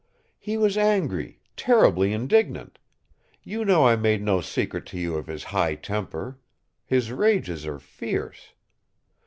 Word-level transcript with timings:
"He 0.39 0.57
was 0.57 0.79
angry, 0.79 1.41
terribly 1.55 2.11
indignant. 2.11 2.79
You 3.43 3.63
know 3.63 3.85
I 3.85 3.95
made 3.95 4.23
no 4.23 4.41
secret 4.41 4.87
to 4.87 4.97
you 4.99 5.13
of 5.13 5.27
his 5.27 5.43
high 5.43 5.75
temper. 5.75 6.39
His 6.87 7.11
rages 7.11 7.67
are 7.67 7.77
fierce. 7.77 8.53